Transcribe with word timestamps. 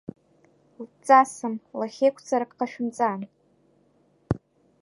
Ҵасым, 1.05 1.55
лахьеиқәҵарак 1.79 2.51
ҟашәымҵан. 2.57 3.21